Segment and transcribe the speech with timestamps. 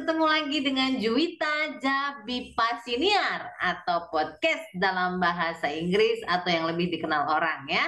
[0.00, 7.28] ketemu lagi dengan Juwita Jabipa Siniar atau podcast dalam bahasa Inggris atau yang lebih dikenal
[7.28, 7.84] orang ya.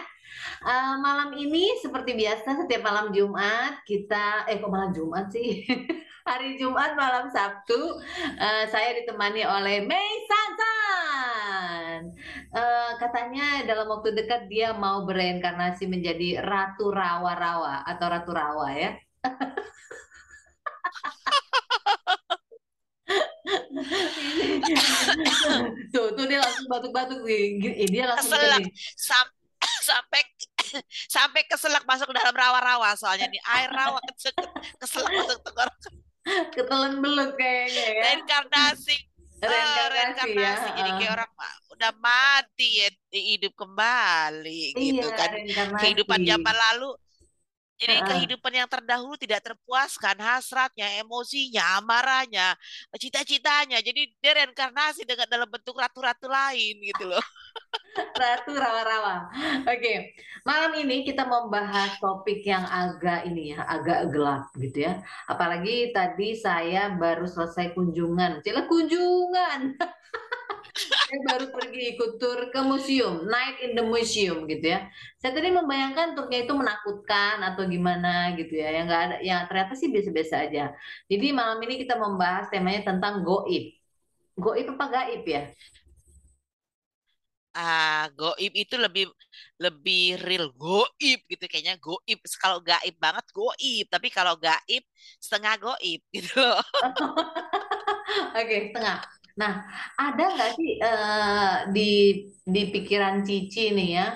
[0.61, 5.65] Uh, malam ini seperti biasa setiap malam Jumat kita eh kok malam Jumat sih?
[6.29, 7.81] Hari Jumat malam Sabtu
[8.37, 12.13] uh, saya ditemani oleh Mei Sansan.
[12.53, 18.93] Uh, katanya dalam waktu dekat dia mau bereinkarnasi menjadi Ratu Rawa-Rawa atau Ratu Rawa ya.
[25.95, 27.87] tuh, tuh dia langsung batuk-batuk nih.
[27.89, 29.27] Dia langsung keselak Sam
[29.89, 30.23] sampai
[31.11, 34.01] sampai keselak masuk dalam rawa-rawa soalnya nih air rawa
[34.81, 35.95] keselak masuk tenggorokan.
[36.55, 38.03] Ketelan belut kayaknya ya.
[38.15, 38.97] Reinkarnasi.
[39.43, 40.69] Reinkarnasi, uh, reinkarnasi.
[40.71, 40.75] Ya.
[40.79, 41.31] Jadi kayak orang
[41.75, 45.31] udah mati ya hidup kembali gitu iya, kan.
[45.83, 46.95] Kehidupan zaman lalu
[47.83, 48.07] jadi uh.
[48.07, 52.55] kehidupan yang terdahulu tidak terpuaskan, hasratnya, emosinya, amarahnya,
[52.95, 53.83] cita-citanya.
[53.83, 57.19] Jadi dia reinkarnasi dengan dalam bentuk ratu-ratu lain gitu loh.
[58.23, 59.27] Ratu rawa-rawa.
[59.67, 60.15] Oke,
[60.47, 65.03] malam ini kita membahas topik yang agak ini ya, agak gelap gitu ya.
[65.27, 69.75] Apalagi tadi saya baru selesai kunjungan, cila kunjungan.
[71.13, 74.89] saya baru pergi ikut tur ke museum, night in the museum gitu ya.
[75.21, 79.77] Saya tadi membayangkan turnya itu menakutkan atau gimana gitu ya, yang nggak ada, yang ternyata
[79.77, 80.73] sih biasa-biasa aja.
[81.13, 83.77] Jadi malam ini kita membahas temanya tentang goib.
[84.41, 85.53] Goib apa gaib ya?
[87.53, 89.13] ah goib itu lebih
[89.61, 94.81] lebih real goib gitu kayaknya goib kalau gaib banget goib tapi kalau gaib
[95.21, 96.41] setengah goib gitu
[98.13, 98.97] Oke, okay, setengah.
[99.39, 99.65] Nah,
[99.97, 101.91] ada nggak sih uh, di
[102.45, 104.09] di pikiran Cici nih ya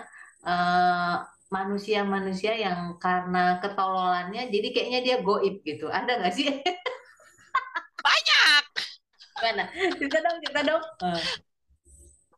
[1.47, 5.87] manusia manusia-manusia yang karena ketololannya jadi kayaknya dia goib gitu.
[5.87, 6.47] Ada nggak sih?
[8.07, 8.65] Banyak.
[9.37, 9.65] Mana?
[9.95, 10.85] Cerita dong, cerita dong.
[11.03, 11.23] Uh.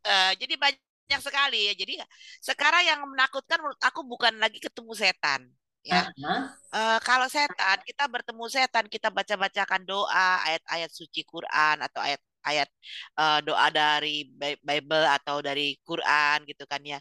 [0.09, 1.75] Uh, jadi banyak sekali ya.
[1.77, 1.95] Jadi
[2.41, 5.49] sekarang yang menakutkan menurut aku bukan lagi ketemu setan
[5.85, 6.05] ya.
[6.09, 6.41] Uh-huh.
[6.73, 12.69] Uh, kalau setan, kita bertemu setan, kita baca-bacakan doa, ayat-ayat suci Quran atau ayat ayat
[13.19, 14.29] uh, doa dari
[14.63, 16.99] Bible atau dari Quran gitu kan ya.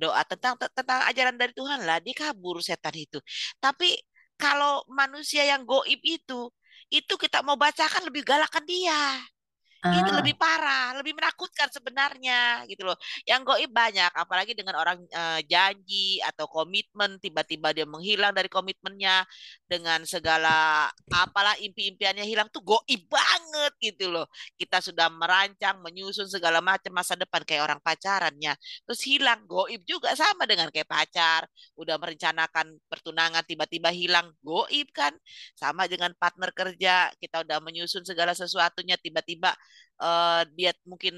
[0.00, 3.18] Doa tentang tentang ajaran dari Tuhan lah dia kabur setan itu.
[3.60, 3.94] Tapi
[4.40, 6.50] kalau manusia yang goib itu
[6.92, 9.24] itu kita mau bacakan lebih galakan dia
[9.84, 10.00] Ah.
[10.00, 12.96] Itu lebih parah, lebih menakutkan sebenarnya gitu loh.
[13.28, 19.28] Yang goib banyak, apalagi dengan orang uh, janji atau komitmen tiba-tiba dia menghilang dari komitmennya
[19.68, 24.24] dengan segala apalah impi-impiannya hilang tuh goib banget gitu loh.
[24.56, 28.56] Kita sudah merancang, menyusun segala macam masa depan kayak orang pacarannya,
[28.88, 31.44] terus hilang goib juga sama dengan kayak pacar,
[31.76, 35.12] udah merencanakan pertunangan tiba-tiba hilang goib kan.
[35.52, 39.52] Sama dengan partner kerja, kita udah menyusun segala sesuatunya tiba-tiba
[40.00, 41.14] uh, dia mungkin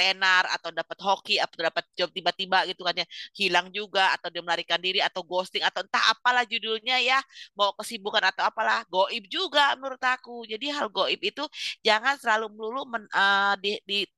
[0.00, 3.06] tenar atau dapat hoki atau dapat job tiba-tiba gitu kan ya.
[3.36, 7.20] Hilang juga atau dia melarikan diri atau ghosting atau entah apalah judulnya ya.
[7.52, 10.48] Mau kesibukan atau apalah goib juga menurut aku.
[10.48, 11.44] Jadi hal goib itu
[11.84, 14.08] jangan selalu melulu men, uh, di, di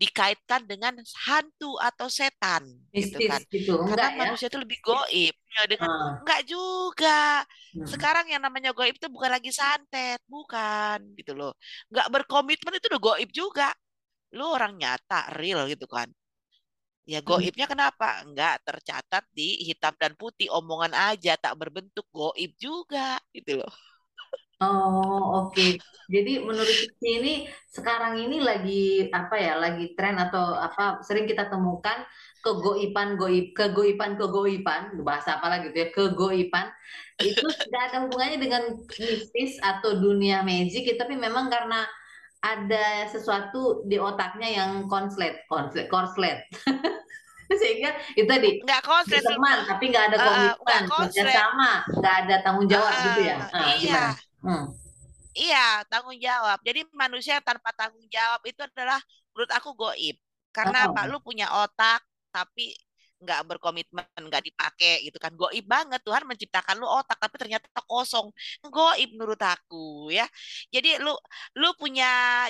[0.00, 0.96] dikaitkan dengan
[1.28, 3.76] hantu atau setan gitu kan gitu.
[3.84, 4.16] karena ya?
[4.16, 6.24] manusia itu lebih goib ya dengan hmm.
[6.24, 7.44] enggak juga
[7.76, 7.84] hmm.
[7.84, 11.52] sekarang yang namanya goib itu bukan lagi santet bukan gitu loh
[11.92, 13.68] enggak berkomitmen itu udah goib juga
[14.32, 16.08] lu orang nyata real gitu kan
[17.04, 17.28] ya hmm.
[17.28, 23.60] goibnya kenapa enggak tercatat di hitam dan putih omongan aja tak berbentuk goib juga gitu
[23.60, 23.72] loh
[24.60, 25.80] Oh, oke.
[26.10, 27.34] Jadi menurut Cici ini
[27.72, 29.56] sekarang ini lagi apa ya?
[29.56, 32.04] Lagi tren atau apa sering kita temukan
[32.40, 36.66] kegoipan goib kegoipan kegoipan bahasa apa lagi gitu ya kegoipan
[37.20, 38.62] itu tidak ada hubungannya dengan
[38.96, 41.84] mistis atau dunia magic tapi memang karena
[42.40, 46.48] ada sesuatu di otaknya yang konslet konslet korslet
[47.60, 52.68] sehingga itu tadi nggak konslet teman tapi nggak ada komitmen uh, kerjasama nggak ada tanggung
[52.72, 54.29] jawab uh, gitu ya uh, iya gimana?
[54.40, 54.66] Hmm.
[55.36, 56.58] Iya, tanggung jawab.
[56.66, 58.98] Jadi manusia tanpa tanggung jawab itu adalah
[59.32, 60.16] menurut aku goib.
[60.50, 60.92] Karena oh.
[60.92, 61.00] apa?
[61.06, 62.02] Lu punya otak
[62.34, 62.74] tapi
[63.20, 65.32] nggak berkomitmen, nggak dipakai gitu kan.
[65.36, 68.32] Goib banget Tuhan menciptakan lu otak tapi ternyata kosong.
[68.64, 70.24] Goib menurut aku ya.
[70.72, 71.12] Jadi lu
[71.60, 72.08] lu punya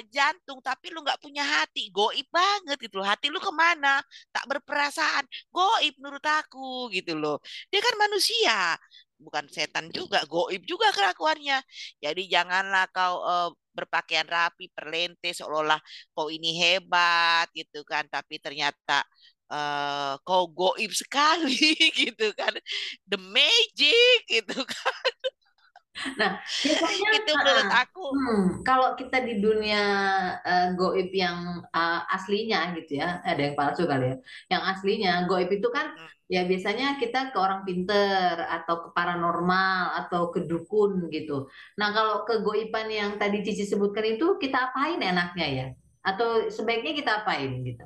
[0.08, 1.90] jantung tapi lu nggak punya hati.
[1.90, 3.06] Goib banget gitu loh.
[3.10, 3.98] Hati lu ke mana?
[4.30, 5.26] Tak berperasaan.
[5.50, 7.42] Goib menurut aku gitu loh.
[7.68, 8.78] Dia kan manusia
[9.20, 11.60] bukan setan juga, goib juga kelakuannya.
[12.02, 15.80] Jadi janganlah kau uh, berpakaian rapi, perlente seolah-olah
[16.16, 19.04] kau ini hebat gitu kan, tapi ternyata
[19.52, 22.52] uh, kau goib sekali gitu kan.
[23.06, 25.04] The magic gitu kan.
[25.90, 28.04] Nah, biasanya itu menurut aku.
[28.14, 29.82] Hmm, kalau kita di dunia
[30.40, 34.16] uh, goib yang uh, aslinya gitu ya, ada yang palsu kali ya.
[34.48, 36.30] Yang aslinya goib itu kan hmm.
[36.30, 41.50] ya biasanya kita ke orang pinter atau ke paranormal atau ke dukun gitu.
[41.76, 45.66] Nah, kalau kegoiban yang tadi Cici sebutkan itu kita apain enaknya ya?
[46.00, 47.84] Atau sebaiknya kita apain gitu?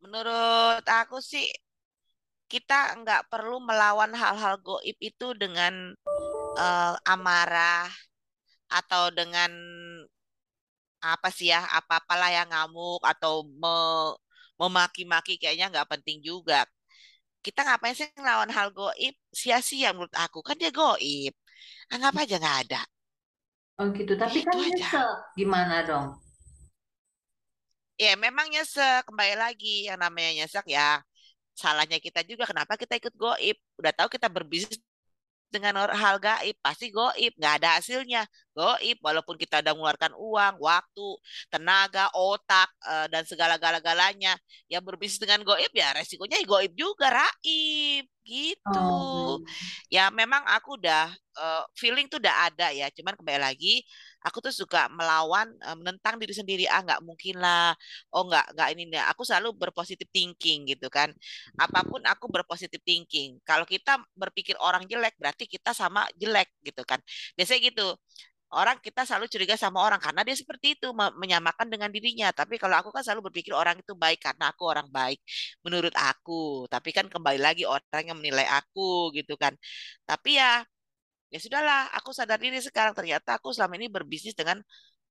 [0.00, 1.50] Menurut aku sih
[2.50, 5.94] kita nggak perlu melawan hal-hal goib itu dengan
[6.58, 7.86] uh, amarah
[8.66, 9.54] atau dengan
[10.98, 13.74] apa sih ya apa-apalah yang ngamuk atau me,
[14.58, 16.66] memaki-maki kayaknya nggak penting juga.
[17.40, 19.14] Kita ngapain sih ngelawan hal goib?
[19.30, 21.32] Sia-sia menurut aku kan dia goib.
[21.88, 22.82] Anggap aja nggak ada.
[23.78, 24.18] Oh gitu.
[24.18, 25.10] Tapi kan itu kan nyesel.
[25.38, 26.06] Gimana dong?
[27.96, 29.08] Ya memang nyesek.
[29.08, 31.00] Kembali lagi yang namanya nyesek ya
[31.54, 33.56] salahnya kita juga kenapa kita ikut goib?
[33.80, 34.80] Udah tahu kita berbisnis
[35.50, 38.22] dengan hal gaib pasti goib nggak ada hasilnya
[38.60, 41.08] goib walaupun kita udah mengeluarkan uang waktu
[41.48, 44.36] tenaga otak uh, dan segala galanya
[44.68, 48.04] ya berbisnis dengan goib ya resikonya goib juga raib.
[48.20, 48.78] Gitu.
[48.78, 49.42] Oh.
[49.90, 51.10] ya memang aku udah
[51.40, 52.86] uh, feeling tuh udah ada ya.
[52.92, 53.82] Cuman kembali lagi
[54.22, 56.64] aku tuh suka melawan uh, menentang diri sendiri.
[56.70, 57.74] Ah nggak mungkin lah.
[58.12, 61.10] Oh nggak nggak ini nih aku selalu berpositif thinking gitu kan.
[61.58, 66.84] Apa pun aku berpositif thinking kalau kita berpikir orang jelek berarti kita sama jelek gitu
[66.86, 67.00] kan.
[67.34, 67.88] Biasanya gitu
[68.50, 72.34] orang kita selalu curiga sama orang karena dia seperti itu menyamakan dengan dirinya.
[72.34, 75.22] Tapi kalau aku kan selalu berpikir orang itu baik karena aku orang baik
[75.62, 76.66] menurut aku.
[76.66, 79.54] Tapi kan kembali lagi orang yang menilai aku gitu kan.
[80.06, 80.66] Tapi ya
[81.30, 84.58] ya sudahlah aku sadar diri sekarang ternyata aku selama ini berbisnis dengan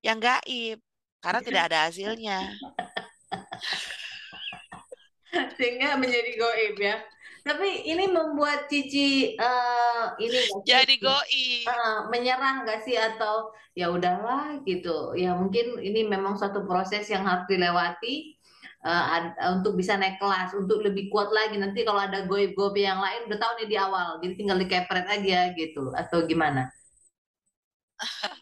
[0.04, 0.84] yang gaib
[1.24, 2.40] karena tidak ada hasilnya
[5.56, 6.96] sehingga menjadi goib ya
[7.46, 12.96] tapi ini membuat Cici uh, ini jadi goib uh, menyerah nggak sih?
[12.96, 15.14] Atau ya udahlah gitu.
[15.16, 18.40] Ya mungkin ini memang satu proses yang harus dilewati
[18.86, 21.60] uh, untuk bisa naik kelas, untuk lebih kuat lagi.
[21.60, 25.40] Nanti kalau ada goib-goib yang lain udah tahu nih di awal, jadi tinggal dikepret aja
[25.56, 26.72] gitu, atau gimana?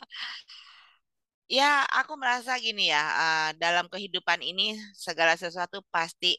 [1.59, 6.37] ya, aku merasa gini ya, uh, dalam kehidupan ini segala sesuatu pasti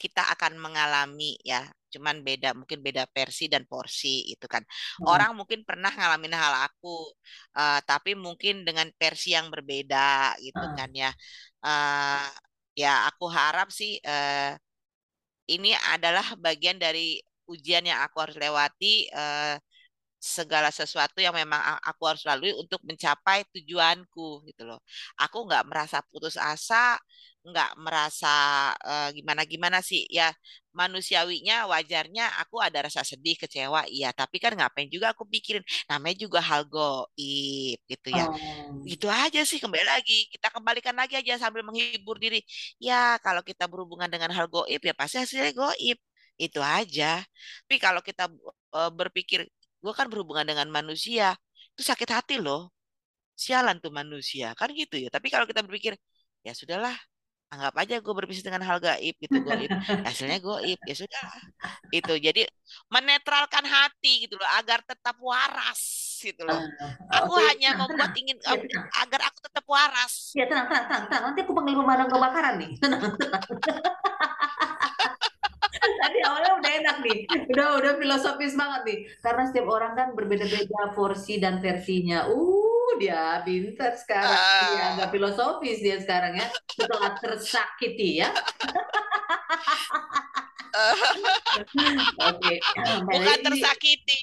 [0.00, 5.04] kita akan mengalami ya cuman beda mungkin beda versi dan porsi itu kan hmm.
[5.10, 7.12] orang mungkin pernah ngalamin hal aku
[7.58, 10.76] uh, tapi mungkin dengan versi yang berbeda gitu hmm.
[10.78, 11.10] kan ya
[11.66, 12.30] uh,
[12.78, 14.54] ya aku harap sih uh,
[15.50, 17.18] ini adalah bagian dari
[17.50, 19.58] ujian yang aku harus lewati uh,
[20.20, 24.84] segala sesuatu yang memang aku harus lalui untuk mencapai tujuanku gitu loh.
[25.16, 27.00] Aku nggak merasa putus asa,
[27.40, 28.28] nggak merasa
[28.84, 30.28] uh, gimana gimana sih ya
[30.76, 36.16] manusiawinya wajarnya aku ada rasa sedih kecewa iya tapi kan ngapain juga aku pikirin namanya
[36.24, 38.28] juga hal goib gitu ya.
[38.28, 38.84] Oh.
[38.86, 42.44] gitu aja sih kembali lagi kita kembalikan lagi aja sambil menghibur diri.
[42.76, 45.98] Ya kalau kita berhubungan dengan hal goib ya pasti hasilnya goib
[46.40, 47.24] itu aja.
[47.66, 48.28] Tapi kalau kita
[48.76, 49.48] uh, berpikir
[49.80, 51.36] gue kan berhubungan dengan manusia
[51.72, 52.70] itu sakit hati loh.
[53.32, 55.08] Sialan tuh manusia kan gitu ya.
[55.08, 55.96] Tapi kalau kita berpikir
[56.44, 56.96] ya sudahlah
[57.50, 59.70] anggap aja gue berbisnis dengan hal gaib gitu gaib
[60.06, 61.22] hasilnya goib ya sudah.
[61.90, 62.46] Itu jadi
[62.86, 65.82] menetralkan hati gitu loh agar tetap waras
[66.22, 66.62] gitu loh.
[67.10, 67.44] Ah, aku okay.
[67.50, 68.86] hanya tenang, membuat ingin ya, tenang.
[69.02, 70.14] agar aku tetap waras.
[70.38, 71.22] Ya tenang tenang tenang, tenang.
[71.26, 72.70] nanti aku panggil pemadam kebakaran nih.
[72.78, 73.42] Tenang tenang.
[75.80, 77.18] Tadi awalnya udah enak nih.
[77.50, 78.98] Udah udah filosofis banget nih.
[79.24, 82.30] Karena setiap orang kan berbeda-beda porsi dan versinya.
[82.30, 82.59] Uh
[83.00, 84.68] dia pintar sekarang uh.
[84.76, 88.30] dia agak filosofis dia sekarang ya setelah tersakiti ya
[92.30, 92.54] Oke,
[93.04, 94.18] bukan tersakiti.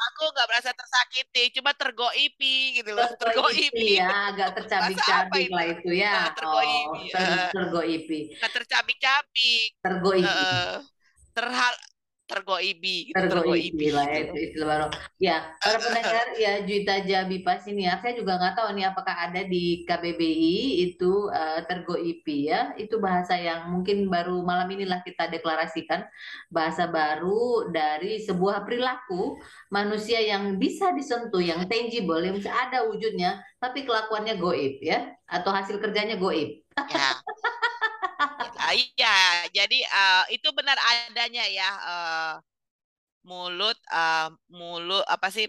[0.00, 3.04] Aku nggak merasa tersakiti, cuma tergoipi gitu loh.
[3.20, 6.12] Tergoipi ya, agak tercabik-cabik lah itu ya.
[6.16, 6.88] Nah, tergoipi.
[6.88, 8.20] Oh, ter tergoipi.
[8.40, 9.68] Nah, tercabik-cabik.
[9.84, 10.24] Tergoipi.
[10.24, 10.80] Uh,
[11.36, 11.74] terhal
[12.30, 14.86] tergoibi gitu, tergoibi lah ya itu istilah baru.
[15.18, 17.98] Ya para pendengar ya Juita Jabipas ini ya.
[17.98, 22.70] Saya juga nggak tahu nih apakah ada di KBBI itu uh, tergoibi ya.
[22.78, 26.06] Itu bahasa yang mungkin baru malam inilah kita deklarasikan.
[26.46, 29.34] Bahasa baru dari sebuah perilaku
[29.74, 35.82] manusia yang bisa disentuh yang tangible yang ada wujudnya tapi kelakuannya goib ya atau hasil
[35.82, 36.62] kerjanya goib.
[36.78, 37.10] Ya
[38.72, 42.34] iya, jadi uh, itu benar adanya ya uh,
[43.24, 45.46] mulut uh, mulut apa sih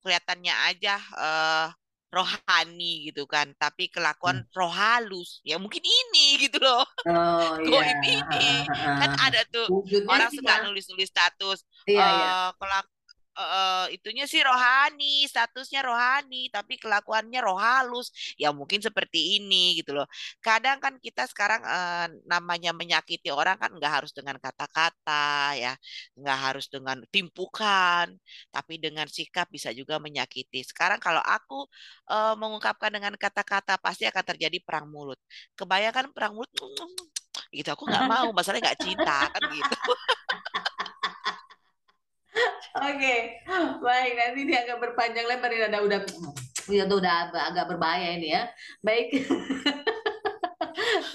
[0.00, 1.68] kelihatannya aja uh,
[2.10, 4.50] rohani gitu kan, tapi kelakuan hmm.
[4.50, 5.38] roh halus.
[5.46, 6.82] Ya mungkin ini gitu loh.
[7.06, 8.02] Oh iya.
[8.02, 8.66] ini.
[8.74, 12.34] Kan ada tuh Wujudnya orang suka nulis-nulis status iya, uh, iya.
[12.58, 12.86] kelak
[13.36, 18.10] uh, itunya sih rohani, statusnya rohani, tapi kelakuannya roh halus.
[18.40, 20.06] Ya mungkin seperti ini gitu loh.
[20.42, 25.72] Kadang kan kita sekarang uh, namanya menyakiti orang kan nggak harus dengan kata-kata ya,
[26.18, 28.06] nggak harus dengan timpukan,
[28.54, 30.62] tapi dengan sikap bisa juga menyakiti.
[30.66, 31.66] Sekarang kalau aku
[32.10, 35.18] uh, mengungkapkan dengan kata-kata pasti akan terjadi perang mulut.
[35.58, 36.50] Kebayangkan perang mulut
[37.56, 39.74] gitu aku nggak mau masalahnya nggak cinta kan gitu
[42.70, 43.42] Oke,
[43.82, 46.00] baik nanti dia agak berpanjang lebar ini ada udah
[46.74, 48.46] ya itu udah agak berbahaya ini ya.
[48.84, 49.10] Baik.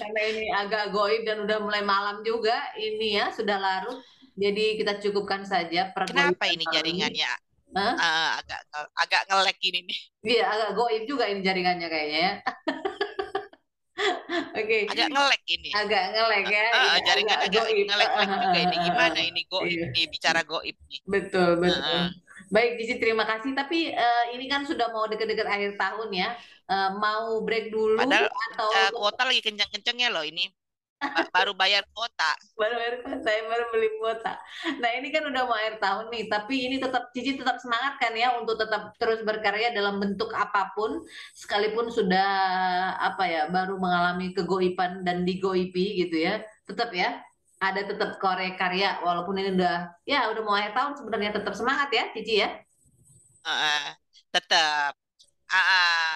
[0.00, 4.04] Karena ini agak goib dan udah mulai malam juga ini ya sudah larut.
[4.36, 5.96] Jadi kita cukupkan saja.
[5.96, 7.32] Kenapa ini jaringannya?
[7.72, 7.96] Huh?
[7.96, 8.60] Uh, agak
[9.00, 10.00] agak ngelek ini nih.
[10.36, 12.34] Iya, agak goib juga ini jaringannya kayaknya ya.
[13.96, 14.60] Oke.
[14.60, 14.82] Okay.
[14.92, 15.70] Agak ngelek ini.
[15.72, 16.66] Agak ngelek ya.
[16.68, 18.76] Uh, uh, jaringan agak, agak ngelek uh, juga ini.
[18.84, 19.86] Gimana ini goib iya.
[19.92, 21.00] nih bicara goib nih.
[21.08, 21.80] Betul betul.
[21.80, 22.08] Uh, uh.
[22.52, 23.56] Baik Cici terima kasih.
[23.56, 26.28] Tapi uh, ini kan sudah mau deket-deket akhir tahun ya.
[26.66, 30.50] Uh, mau break dulu Padahal, atau uh, kuota lagi kencang-kencangnya loh ini
[31.28, 32.32] baru bayar kuota.
[32.56, 34.32] baru bayar kuota, baru beli kuota.
[34.80, 38.16] Nah ini kan udah mau akhir tahun nih, tapi ini tetap Cici tetap semangat kan
[38.16, 41.04] ya untuk tetap terus berkarya dalam bentuk apa pun,
[41.36, 42.28] sekalipun sudah
[42.96, 47.20] apa ya baru mengalami kegoipan dan digoipi gitu ya, tetap ya
[47.56, 51.88] ada tetap korek karya walaupun ini udah ya udah mau akhir tahun sebenarnya tetap semangat
[51.92, 52.48] ya Cici ya.
[53.46, 53.94] Uh,
[54.32, 54.96] tetap.
[55.46, 56.12] Uh, uh.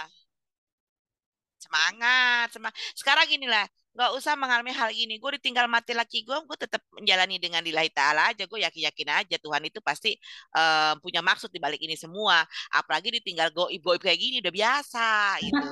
[1.60, 2.76] Semangat, semangat.
[2.98, 5.18] Sekarang inilah nggak usah mengalami hal ini.
[5.18, 8.46] Gue ditinggal mati laki gue, gue tetap menjalani dengan lillahi ta'ala aja.
[8.46, 10.14] Gue yakin-yakin aja Tuhan itu pasti
[10.54, 12.46] uh, punya maksud di balik ini semua.
[12.70, 15.08] Apalagi ditinggal goib-goib kayak gini udah biasa
[15.42, 15.68] gitu.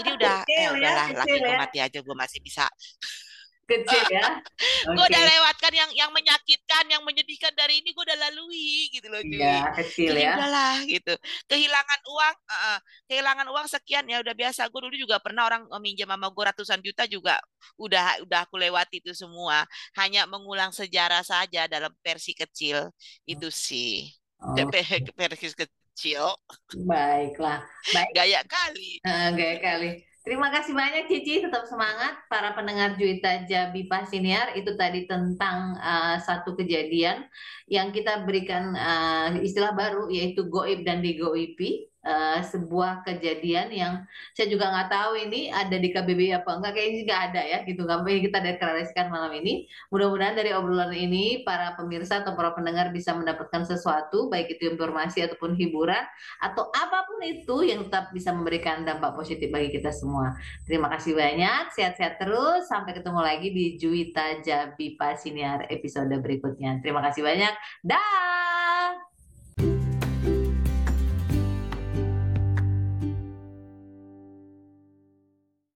[0.00, 1.58] Jadi udah, eh, udahlah laki gue ya.
[1.60, 2.64] mati aja, gue masih bisa
[3.70, 4.26] kecil ya.
[4.80, 4.96] Okay.
[4.96, 9.20] gue udah lewatkan yang yang menyakitkan, yang menyedihkan dari ini gue udah lalui gitu loh.
[9.20, 10.32] Iya, kecil Jadi ya.
[10.40, 11.14] Udahlah gitu.
[11.48, 14.72] Kehilangan uang, uh, kehilangan uang sekian ya udah biasa.
[14.72, 17.36] Gue dulu juga pernah orang minjem sama gue ratusan juta juga
[17.76, 19.68] udah udah aku lewati itu semua.
[19.96, 22.88] Hanya mengulang sejarah saja dalam versi kecil
[23.28, 24.08] itu sih.
[24.40, 24.56] Oh.
[25.20, 26.32] Versi kecil.
[26.88, 27.60] Baiklah.
[27.92, 28.10] Baik.
[28.16, 28.90] Gaya kali.
[29.04, 29.90] Uh, gaya kali.
[30.30, 34.54] Terima kasih banyak Cici, tetap semangat para pendengar Juita Jabi Pasiniar.
[34.54, 37.26] Itu tadi tentang uh, satu kejadian
[37.66, 43.92] yang kita berikan uh, istilah baru yaitu goib dan digoipi uh, sebuah kejadian yang
[44.32, 47.82] saya juga nggak tahu ini ada di KBBI apa enggak kayaknya nggak ada ya gitu.
[47.84, 49.68] Ini kita deklarasikan malam ini.
[49.92, 55.24] Mudah-mudahan dari obrolan ini para pemirsa atau para pendengar bisa mendapatkan sesuatu baik itu informasi
[55.24, 56.02] ataupun hiburan
[56.40, 60.34] atau apa pun itu yang tetap bisa memberikan dampak positif bagi kita semua.
[60.64, 61.72] Terima kasih banyak.
[61.76, 62.66] Sehat-sehat terus.
[62.70, 66.80] Sampai ketemu lagi di Juwita Jabi Pasiniar episode berikutnya.
[66.80, 67.54] Terima kasih banyak.
[67.84, 68.69] Dah